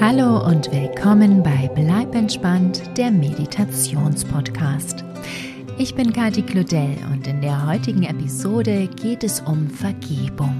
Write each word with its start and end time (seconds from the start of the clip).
Hallo 0.00 0.46
und 0.46 0.70
willkommen 0.72 1.42
bei 1.42 1.70
Bleib 1.74 2.14
entspannt, 2.14 2.82
der 2.98 3.10
Meditationspodcast. 3.10 5.04
Ich 5.78 5.94
bin 5.94 6.12
Kati 6.12 6.42
Claudel 6.42 6.96
und 7.12 7.26
in 7.26 7.40
der 7.40 7.66
heutigen 7.66 8.02
Episode 8.02 8.88
geht 8.88 9.24
es 9.24 9.40
um 9.40 9.70
Vergebung. 9.70 10.54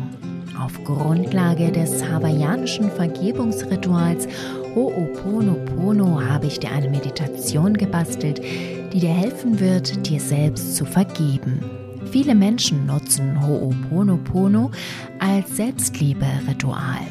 Auf 0.58 0.82
Grundlage 0.84 1.70
des 1.70 2.04
hawaiianischen 2.04 2.90
Vergebungsrituals 2.90 4.28
Ho'oponopono 4.74 6.20
habe 6.24 6.46
ich 6.46 6.60
dir 6.60 6.70
eine 6.70 6.88
Meditation 6.88 7.74
gebastelt, 7.74 8.40
die 8.92 9.00
dir 9.00 9.12
helfen 9.12 9.60
wird, 9.60 10.06
dir 10.08 10.20
selbst 10.20 10.76
zu 10.76 10.86
vergeben. 10.86 11.81
Viele 12.10 12.34
Menschen 12.34 12.86
nutzen 12.86 13.38
Ho'oponopono 13.40 14.70
als 15.18 15.56
Selbstliebe-Ritual. 15.56 17.06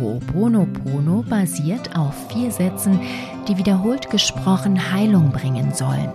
Ho'oponopono 0.00 1.22
basiert 1.28 1.96
auf 1.96 2.14
vier 2.32 2.50
Sätzen, 2.50 2.98
die 3.48 3.56
wiederholt 3.58 4.10
gesprochen 4.10 4.92
Heilung 4.92 5.30
bringen 5.30 5.72
sollen. 5.72 6.10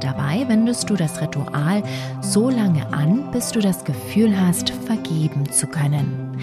Dabei 0.00 0.46
wendest 0.48 0.90
du 0.90 0.94
das 0.94 1.20
Ritual 1.20 1.82
so 2.20 2.50
lange 2.50 2.86
an, 2.92 3.30
bis 3.30 3.50
du 3.52 3.60
das 3.60 3.84
Gefühl 3.84 4.38
hast, 4.38 4.70
vergeben 4.70 5.50
zu 5.50 5.66
können. 5.66 6.36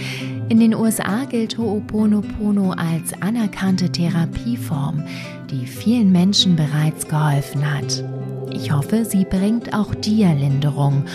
In 0.50 0.60
den 0.60 0.76
USA 0.76 1.26
gilt 1.26 1.58
Ho'oponopono 1.58 2.72
als 2.72 3.14
anerkannte 3.22 3.90
Therapieform, 3.90 5.04
die 5.50 5.66
vielen 5.66 6.12
Menschen 6.12 6.56
bereits 6.56 7.08
geholfen 7.08 7.64
hat. 7.66 8.04
Ich 8.52 8.72
hoffe, 8.72 9.06
sie 9.06 9.26
bringt 9.26 9.74
auch 9.74 9.94
dir 9.96 10.34
Linderung 10.34 11.06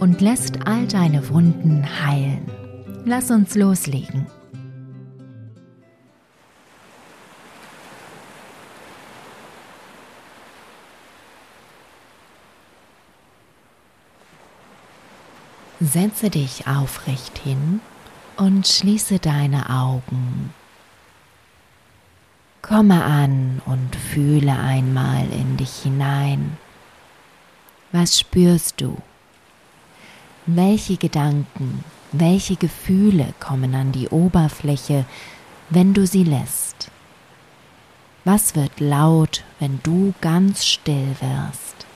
und 0.00 0.20
lässt 0.20 0.66
all 0.66 0.86
deine 0.86 1.28
Wunden 1.28 1.84
heilen. 2.04 2.50
Lass 3.04 3.30
uns 3.30 3.54
loslegen. 3.54 4.26
Setze 15.80 16.28
dich 16.28 16.66
aufrecht 16.66 17.38
hin 17.38 17.80
und 18.36 18.66
schließe 18.66 19.20
deine 19.20 19.70
Augen. 19.70 20.52
Komme 22.62 23.04
an 23.04 23.62
und 23.64 23.94
fühle 23.94 24.58
einmal 24.58 25.24
in 25.30 25.56
dich 25.56 25.82
hinein. 25.82 26.58
Was 27.90 28.18
spürst 28.18 28.82
du? 28.82 28.98
Welche 30.44 30.98
Gedanken, 30.98 31.84
welche 32.12 32.56
Gefühle 32.56 33.32
kommen 33.40 33.74
an 33.74 33.92
die 33.92 34.08
Oberfläche, 34.08 35.06
wenn 35.70 35.94
du 35.94 36.06
sie 36.06 36.24
lässt? 36.24 36.90
Was 38.24 38.54
wird 38.54 38.78
laut, 38.80 39.42
wenn 39.58 39.80
du 39.82 40.12
ganz 40.20 40.66
still 40.66 41.16
wirst? 41.20 41.86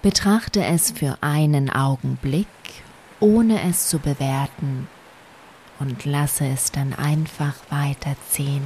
Betrachte 0.00 0.64
es 0.64 0.90
für 0.90 1.18
einen 1.20 1.68
Augenblick, 1.68 2.46
ohne 3.20 3.62
es 3.68 3.88
zu 3.88 3.98
bewerten, 3.98 4.88
und 5.78 6.06
lasse 6.06 6.46
es 6.46 6.72
dann 6.72 6.94
einfach 6.94 7.54
weiterziehen. 7.68 8.64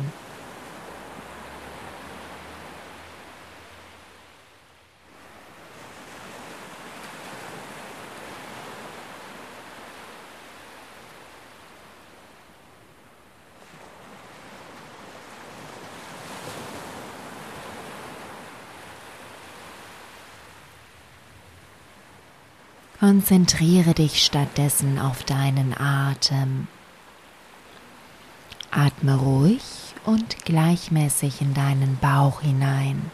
Konzentriere 23.06 23.94
dich 23.94 24.24
stattdessen 24.24 24.98
auf 24.98 25.22
deinen 25.22 25.78
Atem. 25.78 26.66
Atme 28.72 29.14
ruhig 29.14 29.62
und 30.04 30.44
gleichmäßig 30.44 31.40
in 31.40 31.54
deinen 31.54 31.98
Bauch 31.98 32.40
hinein. 32.40 33.12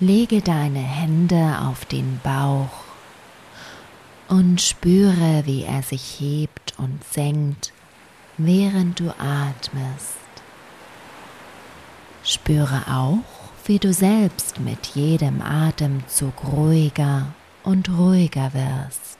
Lege 0.00 0.40
deine 0.40 0.78
Hände 0.78 1.58
auf 1.68 1.84
den 1.84 2.20
Bauch 2.24 2.84
und 4.28 4.62
spüre, 4.62 5.42
wie 5.44 5.64
er 5.64 5.82
sich 5.82 6.18
hebt 6.20 6.72
und 6.78 7.04
senkt, 7.12 7.74
während 8.38 8.98
du 8.98 9.10
atmest. 9.18 10.16
Spüre 12.22 12.84
auch, 12.88 13.43
wie 13.66 13.78
du 13.78 13.92
selbst 13.92 14.60
mit 14.60 14.86
jedem 14.88 15.40
Atemzug 15.40 16.34
ruhiger 16.52 17.26
und 17.62 17.88
ruhiger 17.88 18.52
wirst. 18.52 19.18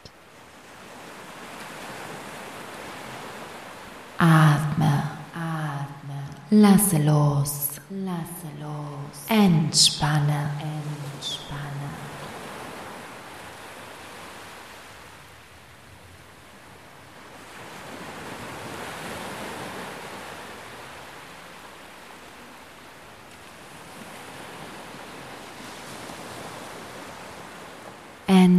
Atme, 4.19 5.03
atme, 5.35 6.21
lasse 6.51 6.99
los, 6.99 7.81
lasse 7.91 8.49
los, 8.61 9.27
entspanne, 9.29 10.51
entspanne. 10.61 11.91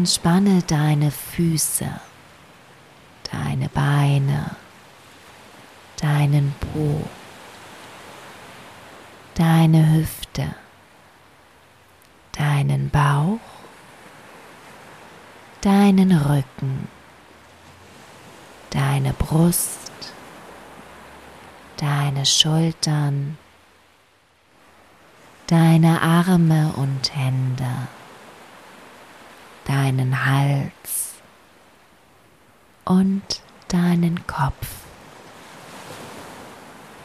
Entspanne 0.05 0.61
deine 0.61 1.09
Füße, 1.09 1.89
deine 3.31 3.69
Beine, 3.69 4.55
deinen 5.99 6.53
Po, 6.59 7.09
deine 9.33 9.93
Hüfte, 9.93 10.53
deinen 12.33 12.91
Bauch, 12.91 13.39
deinen 15.61 16.11
Rücken, 16.11 16.87
deine 18.69 19.11
Brust, 19.11 20.13
deine 21.77 22.27
Schultern, 22.27 23.39
deine 25.47 25.99
Arme 26.03 26.73
und 26.75 27.15
Hände 27.15 27.87
deinen 29.65 30.25
Hals 30.25 31.13
und 32.85 33.41
deinen 33.67 34.25
Kopf. 34.27 34.67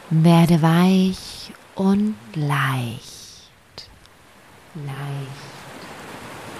Werde 0.09 0.61
weich 0.61 1.53
und 1.75 2.15
leicht, 2.35 3.89
leicht 4.75 4.89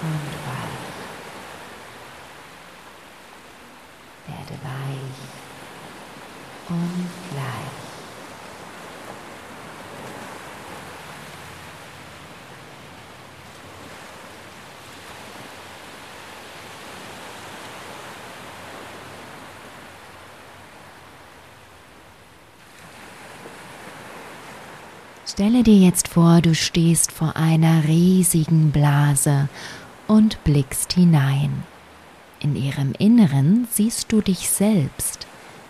und 0.01 0.31
weich. 0.47 0.91
Werde 4.27 4.57
weich 4.63 5.21
und 6.69 7.09
leicht. 7.35 7.80
Stelle 25.31 25.63
dir 25.63 25.77
jetzt 25.77 26.09
vor, 26.09 26.41
du 26.41 26.53
stehst 26.53 27.09
vor 27.09 27.37
einer 27.37 27.85
riesigen 27.85 28.71
Blase 28.71 29.47
und 30.05 30.43
blickst 30.43 30.91
hinein. 30.91 31.63
In 32.41 32.57
ihrem 32.57 32.91
Inneren 32.99 33.65
siehst 33.71 34.11
du 34.11 34.19
dich 34.19 34.49
selbst, 34.49 35.27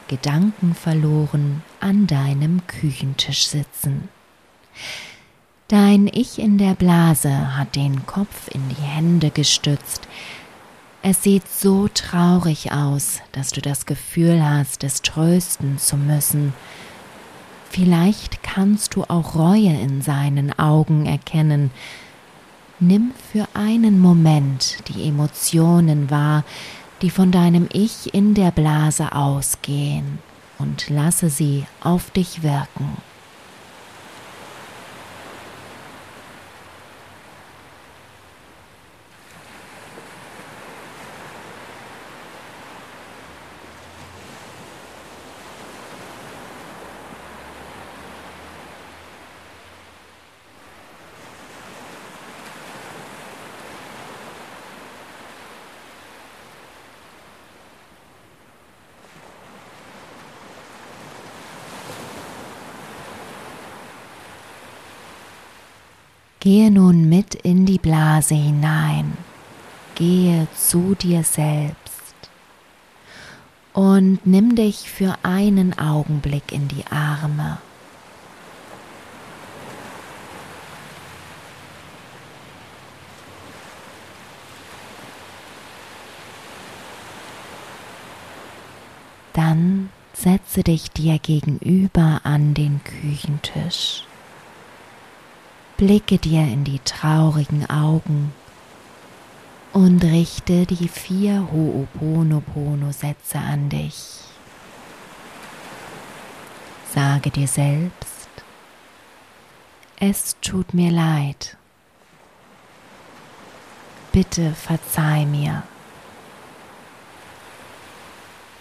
gedankenverloren, 0.07 1.61
an 1.79 2.07
deinem 2.07 2.65
Küchentisch 2.65 3.45
sitzen. 3.45 4.09
Dein 5.67 6.07
Ich 6.11 6.39
in 6.39 6.57
der 6.57 6.73
Blase 6.73 7.55
hat 7.55 7.75
den 7.75 8.07
Kopf 8.07 8.47
in 8.51 8.67
die 8.69 8.81
Hände 8.81 9.29
gestützt. 9.29 10.07
Es 11.03 11.21
sieht 11.21 11.47
so 11.47 11.87
traurig 11.87 12.71
aus, 12.71 13.19
dass 13.31 13.51
du 13.51 13.61
das 13.61 13.85
Gefühl 13.85 14.43
hast, 14.43 14.83
es 14.83 15.03
trösten 15.03 15.77
zu 15.77 15.97
müssen. 15.97 16.51
Vielleicht 17.71 18.43
kannst 18.43 18.95
du 18.95 19.05
auch 19.05 19.35
Reue 19.35 19.69
in 19.69 20.01
seinen 20.01 20.59
Augen 20.59 21.05
erkennen. 21.05 21.71
Nimm 22.81 23.11
für 23.31 23.47
einen 23.53 23.97
Moment 23.97 24.79
die 24.89 25.07
Emotionen 25.07 26.09
wahr, 26.09 26.43
die 27.01 27.09
von 27.09 27.31
deinem 27.31 27.69
Ich 27.71 28.13
in 28.13 28.33
der 28.33 28.51
Blase 28.51 29.13
ausgehen, 29.15 30.19
und 30.59 30.89
lasse 30.89 31.29
sie 31.29 31.65
auf 31.81 32.11
dich 32.11 32.43
wirken. 32.43 32.97
Gehe 66.41 66.71
nun 66.71 67.07
mit 67.07 67.35
in 67.35 67.67
die 67.67 67.77
Blase 67.77 68.33
hinein, 68.33 69.15
gehe 69.93 70.47
zu 70.57 70.95
dir 70.95 71.23
selbst 71.23 72.15
und 73.73 74.25
nimm 74.25 74.55
dich 74.55 74.89
für 74.89 75.19
einen 75.21 75.77
Augenblick 75.77 76.51
in 76.51 76.67
die 76.67 76.83
Arme. 76.89 77.59
Dann 89.33 89.91
setze 90.13 90.63
dich 90.63 90.89
dir 90.89 91.19
gegenüber 91.19 92.21
an 92.23 92.55
den 92.55 92.81
Küchentisch. 92.83 94.05
Blicke 95.81 96.19
dir 96.19 96.41
in 96.43 96.63
die 96.63 96.77
traurigen 96.77 97.67
Augen 97.67 98.35
und 99.73 100.03
richte 100.03 100.67
die 100.67 100.87
vier 100.87 101.47
Ho'oponopono-Sätze 101.51 103.39
an 103.39 103.67
dich. 103.69 104.19
Sage 106.93 107.31
dir 107.31 107.47
selbst, 107.47 108.29
es 109.99 110.35
tut 110.39 110.75
mir 110.75 110.91
leid. 110.91 111.57
Bitte 114.11 114.53
verzeih 114.53 115.25
mir. 115.25 115.63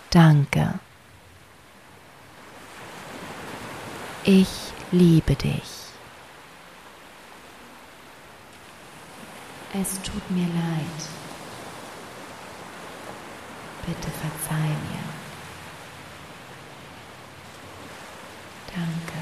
Danke. 0.08 0.80
Ich 4.24 4.72
liebe 4.90 5.34
dich. 5.34 5.79
Es 9.72 10.02
tut 10.02 10.30
mir 10.30 10.46
leid. 10.46 11.00
Bitte 13.86 14.10
verzeih 14.10 14.68
mir. 14.68 15.04
Danke. 18.74 19.18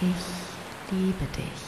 Ich 0.00 0.92
liebe 0.92 1.24
dich. 1.26 1.64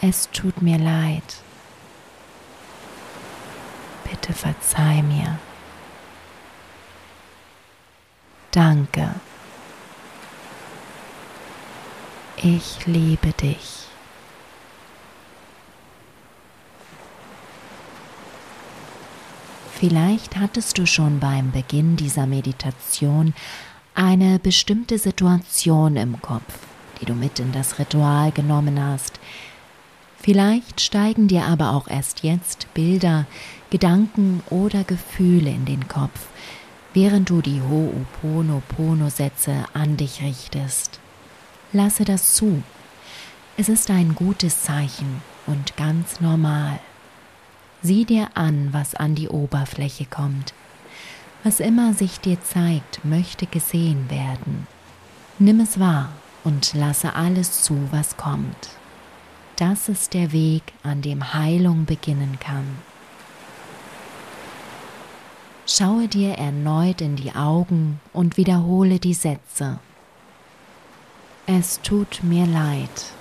Es 0.00 0.28
tut 0.30 0.60
mir 0.60 0.78
leid. 0.78 1.36
Bitte 4.02 4.32
verzeih 4.32 5.02
mir. 5.02 5.38
Danke. 8.50 9.14
Ich 12.48 12.86
liebe 12.86 13.32
dich. 13.32 13.88
Vielleicht 19.72 20.36
hattest 20.36 20.78
du 20.78 20.86
schon 20.86 21.18
beim 21.18 21.50
Beginn 21.50 21.96
dieser 21.96 22.28
Meditation 22.28 23.34
eine 23.96 24.38
bestimmte 24.38 25.00
Situation 25.00 25.96
im 25.96 26.22
Kopf, 26.22 26.60
die 27.00 27.06
du 27.06 27.14
mit 27.14 27.40
in 27.40 27.50
das 27.50 27.80
Ritual 27.80 28.30
genommen 28.30 28.80
hast. 28.80 29.18
Vielleicht 30.16 30.80
steigen 30.80 31.26
dir 31.26 31.46
aber 31.46 31.72
auch 31.72 31.88
erst 31.88 32.22
jetzt 32.22 32.72
Bilder, 32.74 33.26
Gedanken 33.70 34.40
oder 34.50 34.84
Gefühle 34.84 35.50
in 35.50 35.64
den 35.64 35.88
Kopf, 35.88 36.28
während 36.94 37.28
du 37.28 37.42
die 37.42 37.60
Ho'oponopono-Sätze 37.60 39.64
an 39.74 39.96
dich 39.96 40.22
richtest. 40.22 41.00
Lasse 41.76 42.06
das 42.06 42.32
zu. 42.32 42.62
Es 43.58 43.68
ist 43.68 43.90
ein 43.90 44.14
gutes 44.14 44.62
Zeichen 44.62 45.20
und 45.46 45.76
ganz 45.76 46.22
normal. 46.22 46.80
Sieh 47.82 48.06
dir 48.06 48.30
an, 48.32 48.70
was 48.72 48.94
an 48.94 49.14
die 49.14 49.28
Oberfläche 49.28 50.06
kommt. 50.06 50.54
Was 51.44 51.60
immer 51.60 51.92
sich 51.92 52.18
dir 52.18 52.42
zeigt, 52.42 53.04
möchte 53.04 53.44
gesehen 53.44 54.08
werden. 54.08 54.66
Nimm 55.38 55.60
es 55.60 55.78
wahr 55.78 56.12
und 56.44 56.72
lasse 56.72 57.14
alles 57.14 57.62
zu, 57.62 57.76
was 57.90 58.16
kommt. 58.16 58.70
Das 59.56 59.90
ist 59.90 60.14
der 60.14 60.32
Weg, 60.32 60.62
an 60.82 61.02
dem 61.02 61.34
Heilung 61.34 61.84
beginnen 61.84 62.38
kann. 62.40 62.78
Schaue 65.66 66.08
dir 66.08 66.38
erneut 66.38 67.02
in 67.02 67.16
die 67.16 67.34
Augen 67.34 68.00
und 68.14 68.38
wiederhole 68.38 68.98
die 68.98 69.12
Sätze. 69.12 69.78
Es 71.48 71.80
tut 71.80 72.24
mir 72.24 72.44
leid. 72.44 73.12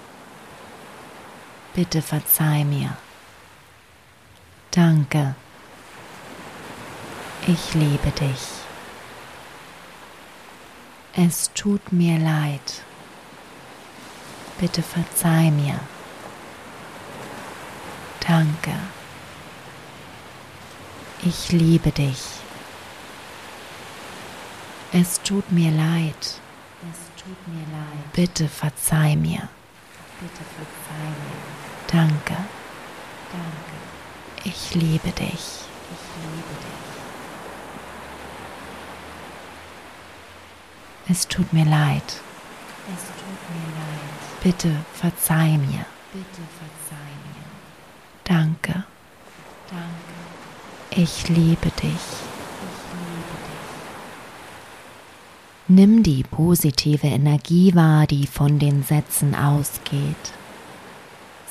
Bitte 1.76 2.02
verzeih 2.02 2.66
mir. 2.66 2.98
Danke. 4.72 5.36
Ich 7.46 7.76
liebe 7.76 8.10
dich. 8.10 8.48
Es 11.14 11.52
tut 11.54 11.92
mir 11.92 12.18
leid. 12.18 12.82
Bitte 14.60 14.82
verzeih 14.82 15.52
mir. 15.52 15.80
Danke. 18.28 18.74
Ich 21.22 21.52
liebe 21.52 21.92
dich. 21.92 22.24
Es 24.92 25.22
tut 25.22 25.52
mir 25.52 25.70
leid. 25.70 26.40
Bitte 28.14 28.48
verzeih 28.48 29.16
mir. 29.16 29.50
Bitte 30.20 30.44
verzeih 30.56 31.10
mir. 31.24 31.42
Danke. 31.88 32.38
Danke. 33.32 33.76
Ich 34.44 34.76
liebe 34.76 35.10
dich. 35.12 35.66
Ich 35.94 36.06
liebe 36.22 36.56
dich. 36.64 36.76
Es 41.08 41.28
tut 41.28 41.52
mir 41.54 41.66
leid. 41.66 42.22
Es 42.94 43.06
tut 43.20 43.42
mir 43.54 43.70
leid. 43.80 44.44
Bitte 44.44 44.76
verzeih 44.94 45.58
mir. 45.58 45.86
Bitte 46.14 46.42
verzeih 46.60 47.16
mir. 47.34 47.46
Danke. 48.24 48.84
Danke. 49.70 50.16
Ich 50.92 51.28
liebe 51.30 51.70
dich. 51.72 52.35
Nimm 55.68 56.04
die 56.04 56.22
positive 56.22 57.08
Energie 57.08 57.74
wahr, 57.74 58.06
die 58.06 58.28
von 58.28 58.60
den 58.60 58.84
Sätzen 58.84 59.34
ausgeht. 59.34 60.34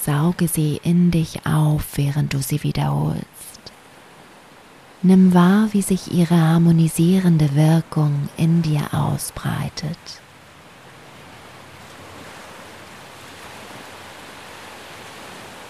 Sauge 0.00 0.46
sie 0.46 0.80
in 0.84 1.10
dich 1.10 1.44
auf, 1.46 1.84
während 1.96 2.32
du 2.32 2.38
sie 2.40 2.62
wiederholst. 2.62 3.24
Nimm 5.02 5.34
wahr, 5.34 5.68
wie 5.72 5.82
sich 5.82 6.12
ihre 6.12 6.40
harmonisierende 6.40 7.56
Wirkung 7.56 8.28
in 8.36 8.62
dir 8.62 8.94
ausbreitet. 8.94 9.98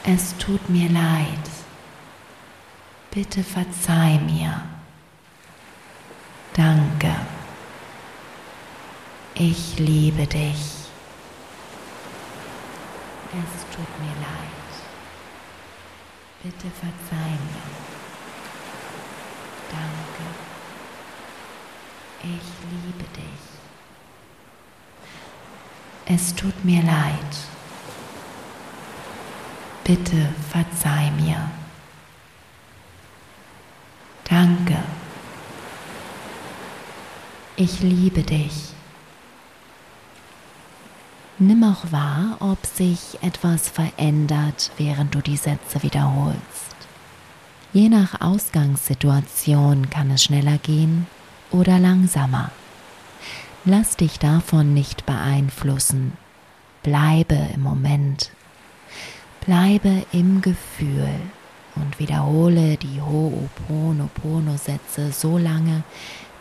Es 0.05 0.37
tut 0.37 0.69
mir 0.69 0.91
leid. 0.91 1.49
Bitte 3.11 3.43
verzeih 3.43 4.19
mir. 4.19 4.61
Danke. 6.53 7.14
Ich 9.47 9.79
liebe 9.79 10.27
dich. 10.27 10.63
Es 13.43 13.53
tut 13.75 13.93
mir 14.01 14.15
leid. 14.27 14.71
Bitte 16.43 16.67
verzeih 16.81 17.37
mir. 17.49 17.67
Danke. 19.71 20.25
Ich 22.23 22.47
liebe 22.73 23.05
dich. 23.21 23.45
Es 26.07 26.35
tut 26.35 26.65
mir 26.65 26.83
leid. 26.83 27.37
Bitte 29.85 30.29
verzeih 30.51 31.11
mir. 31.21 31.51
Danke. 34.25 34.83
Ich 37.57 37.81
liebe 37.81 38.23
dich. 38.23 38.74
Nimm 41.47 41.63
auch 41.63 41.93
wahr, 41.93 42.39
ob 42.41 42.65
sich 42.65 43.19
etwas 43.21 43.69
verändert, 43.69 44.71
während 44.79 45.15
du 45.15 45.21
die 45.21 45.37
Sätze 45.37 45.83
wiederholst. 45.83 46.75
Je 47.75 47.91
nach 47.91 48.23
Ausgangssituation 48.23 49.91
kann 49.91 50.11
es 50.11 50.25
schneller 50.25 50.57
gehen 50.57 51.07
oder 51.51 51.79
langsamer. 51.79 52.51
Lass 53.67 53.99
dich 53.99 54.19
davon 54.19 54.73
nicht 54.73 55.05
beeinflussen. 55.05 56.15
Bleibe 56.83 57.37
im 57.55 57.61
Moment. 57.61 58.31
Bleibe 59.45 60.07
im 60.13 60.41
Gefühl 60.41 61.11
und 61.75 61.99
wiederhole 61.99 62.79
die 62.79 63.03
Ho'oponopono-Sätze 63.03 65.13
so 65.13 65.37
lange, 65.37 65.83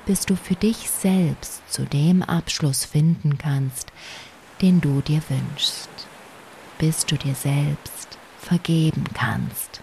bis 0.06 0.26
du 0.26 0.38
für 0.38 0.56
dich 0.56 0.90
selbst 0.90 1.62
zu 1.70 1.84
dem 1.84 2.24
Abschluss 2.24 2.86
finden 2.86 3.38
kannst, 3.38 3.92
den 4.64 4.80
du 4.80 5.02
dir 5.02 5.22
wünschst, 5.28 5.90
bis 6.78 7.06
du 7.06 7.18
dir 7.18 7.36
selbst 7.36 8.18
vergeben 8.40 9.04
kannst. 9.14 9.82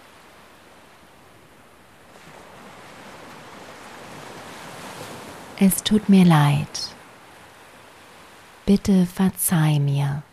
Es 5.59 5.83
tut 5.83 6.09
mir 6.09 6.25
leid. 6.25 6.95
Bitte 8.65 9.05
verzeih 9.05 9.77
mir. 9.79 10.23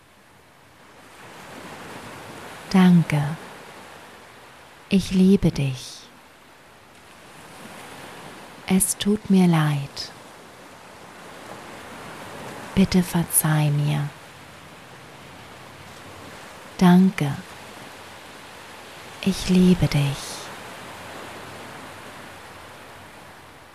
Danke. 2.70 3.22
Ich 4.88 5.10
liebe 5.10 5.50
dich. 5.50 6.08
Es 8.66 8.96
tut 8.96 9.28
mir 9.28 9.46
leid. 9.46 10.10
Bitte 12.74 13.02
verzeih 13.02 13.70
mir. 13.70 14.08
Danke. 16.78 17.32
Ich 19.22 19.48
liebe 19.48 19.88
dich. 19.88 20.16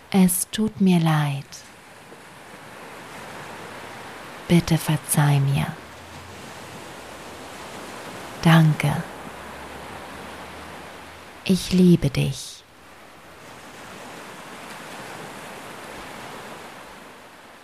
Es 0.09 0.47
tut 0.51 0.79
mir 0.79 1.01
leid. 1.01 1.45
Bitte 4.47 4.77
verzeih 4.77 5.41
mir. 5.41 5.67
Danke. 8.41 9.03
Ich 11.43 11.73
liebe 11.73 12.09
dich. 12.09 12.63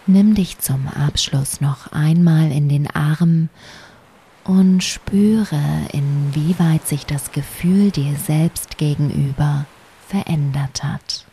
Nimm 0.06 0.36
dich 0.36 0.60
zum 0.60 0.88
Abschluss 0.88 1.62
noch 1.62 1.92
einmal 1.94 2.52
in 2.52 2.68
den 2.68 2.90
Arm 2.90 3.50
und 4.50 4.84
spüre, 4.84 5.62
inwieweit 5.92 6.88
sich 6.88 7.06
das 7.06 7.32
Gefühl 7.32 7.92
dir 7.92 8.16
selbst 8.16 8.80
gegenüber 8.80 9.68
verändert 10.08 10.84
hat. 10.84 11.28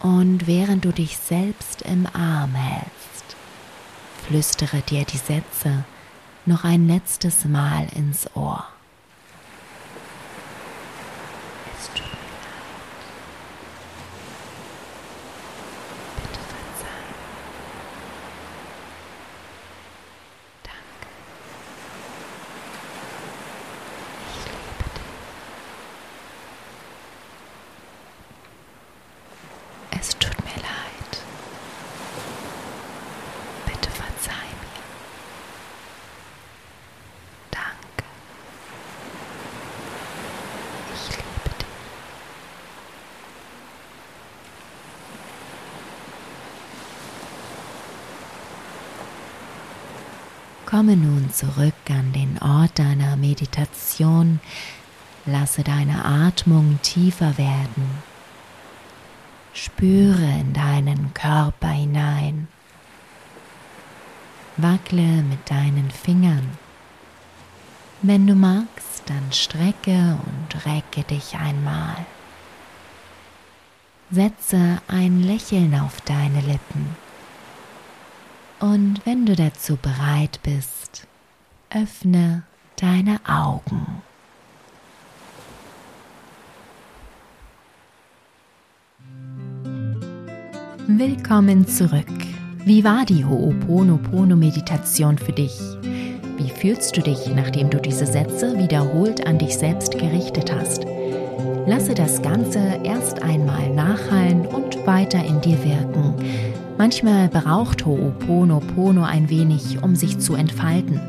Und 0.00 0.46
während 0.46 0.84
du 0.84 0.92
dich 0.92 1.16
selbst 1.16 1.80
im 1.80 2.06
Arm 2.12 2.54
hältst, 2.54 3.36
flüstere 4.26 4.82
dir 4.82 5.06
die 5.06 5.16
Sätze 5.16 5.86
noch 6.46 6.64
ein 6.64 6.86
letztes 6.86 7.44
Mal 7.44 7.88
ins 7.94 8.28
Ohr. 8.34 8.64
Komme 50.76 50.94
nun 50.94 51.30
zurück 51.32 51.88
an 51.88 52.12
den 52.12 52.36
Ort 52.42 52.78
deiner 52.78 53.16
Meditation, 53.16 54.40
lasse 55.24 55.62
deine 55.62 56.04
Atmung 56.04 56.78
tiefer 56.82 57.38
werden, 57.38 58.02
spüre 59.54 60.38
in 60.38 60.52
deinen 60.52 61.14
Körper 61.14 61.68
hinein, 61.68 62.48
wackle 64.58 65.22
mit 65.22 65.50
deinen 65.50 65.90
Fingern. 65.90 66.46
Wenn 68.02 68.26
du 68.26 68.34
magst, 68.34 69.02
dann 69.06 69.32
strecke 69.32 70.18
und 70.26 70.66
recke 70.66 71.04
dich 71.04 71.36
einmal. 71.36 72.04
Setze 74.10 74.82
ein 74.88 75.22
Lächeln 75.22 75.74
auf 75.80 76.02
deine 76.02 76.42
Lippen. 76.42 77.05
Und 78.58 79.04
wenn 79.04 79.26
du 79.26 79.36
dazu 79.36 79.76
bereit 79.76 80.40
bist, 80.42 81.06
öffne 81.68 82.44
deine 82.76 83.20
Augen. 83.28 84.02
Willkommen 90.86 91.66
zurück. 91.66 92.06
Wie 92.64 92.82
war 92.82 93.04
die 93.04 93.26
Ho'oponopono-Meditation 93.26 95.18
für 95.18 95.32
dich? 95.32 95.60
Wie 96.38 96.48
fühlst 96.48 96.96
du 96.96 97.02
dich, 97.02 97.26
nachdem 97.34 97.68
du 97.68 97.78
diese 97.78 98.06
Sätze 98.06 98.58
wiederholt 98.58 99.26
an 99.26 99.38
dich 99.38 99.58
selbst 99.58 99.98
gerichtet 99.98 100.50
hast? 100.54 100.84
Lasse 101.66 101.94
das 101.94 102.22
Ganze 102.22 102.80
erst 102.84 103.22
einmal 103.22 103.68
nachhallen 103.70 104.46
und 104.46 104.65
weiter 104.86 105.24
in 105.24 105.40
dir 105.40 105.62
wirken 105.64 106.14
Manchmal 106.78 107.28
braucht 107.28 107.86
Ho'oponopono 107.86 109.02
ein 109.02 109.30
wenig, 109.30 109.82
um 109.82 109.96
sich 109.96 110.18
zu 110.18 110.34
entfalten. 110.34 111.00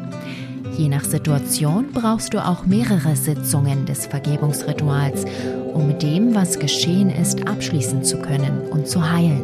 Je 0.78 0.88
nach 0.88 1.04
Situation 1.04 1.88
brauchst 1.92 2.34
du 2.34 2.46
auch 2.46 2.66
mehrere 2.66 3.16
Sitzungen 3.18 3.86
des 3.86 4.06
Vergebungsrituals, 4.06 5.26
um 5.74 5.88
mit 5.88 6.04
dem, 6.04 6.34
was 6.36 6.60
geschehen 6.60 7.10
ist, 7.10 7.48
abschließen 7.48 8.04
zu 8.04 8.18
können 8.20 8.62
und 8.70 8.88
zu 8.88 9.12
heilen. 9.12 9.44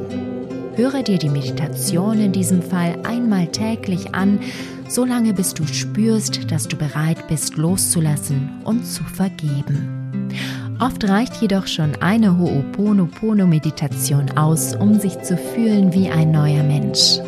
Höre 0.76 1.04
dir 1.04 1.18
die 1.18 1.30
Meditation 1.30 2.20
in 2.20 2.32
diesem 2.32 2.62
Fall 2.62 2.96
einmal 3.04 3.48
täglich 3.48 4.16
an, 4.16 4.40
solange 4.88 5.34
bis 5.34 5.54
du 5.54 5.68
spürst, 5.68 6.50
dass 6.52 6.68
du 6.70 6.78
bereit 6.78 7.28
bist 7.28 7.58
loszulassen 7.58 8.50
und 8.64 8.86
zu 8.86 9.04
vergeben. 9.04 10.30
Oft 10.84 11.08
reicht 11.08 11.42
jedoch 11.42 11.66
schon 11.66 11.96
eine 12.02 12.32
Ho'oponopono-Meditation 12.38 14.32
aus, 14.32 14.76
um 14.76 15.00
sich 15.00 15.18
zu 15.22 15.38
fühlen 15.38 15.94
wie 15.94 16.10
ein 16.10 16.32
neuer 16.32 16.62
Mensch. 16.62 17.20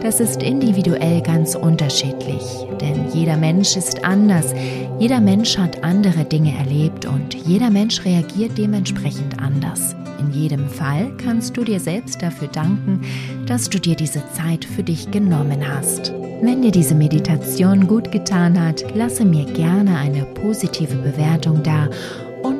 Das 0.00 0.20
ist 0.20 0.40
individuell 0.40 1.20
ganz 1.20 1.56
unterschiedlich, 1.56 2.44
denn 2.80 3.10
jeder 3.12 3.36
Mensch 3.36 3.76
ist 3.76 4.04
anders, 4.04 4.54
jeder 5.00 5.20
Mensch 5.20 5.58
hat 5.58 5.82
andere 5.82 6.24
Dinge 6.24 6.56
erlebt 6.56 7.04
und 7.04 7.34
jeder 7.34 7.70
Mensch 7.70 8.04
reagiert 8.04 8.56
dementsprechend 8.56 9.42
anders. 9.42 9.96
In 10.20 10.30
jedem 10.30 10.68
Fall 10.68 11.10
kannst 11.16 11.56
du 11.56 11.64
dir 11.64 11.80
selbst 11.80 12.22
dafür 12.22 12.46
danken, 12.46 13.00
dass 13.46 13.68
du 13.68 13.80
dir 13.80 13.96
diese 13.96 14.22
Zeit 14.32 14.64
für 14.64 14.84
dich 14.84 15.10
genommen 15.10 15.68
hast. 15.68 16.12
Wenn 16.42 16.62
dir 16.62 16.72
diese 16.72 16.96
Meditation 16.96 17.86
gut 17.86 18.10
getan 18.10 18.60
hat, 18.60 18.84
lasse 18.96 19.24
mir 19.24 19.44
gerne 19.44 19.96
eine 19.96 20.24
positive 20.24 20.96
Bewertung 20.96 21.62
da 21.62 21.88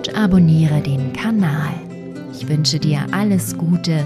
und 0.03 0.17
abonniere 0.17 0.81
den 0.81 1.13
Kanal. 1.13 1.75
Ich 2.33 2.49
wünsche 2.49 2.81
dir 2.81 3.07
alles 3.13 3.57
Gute 3.57 4.05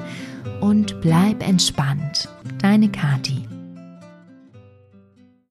und 0.61 1.01
bleib 1.01 1.47
entspannt. 1.47 2.29
Deine 2.61 2.91
Kati. 2.91 3.46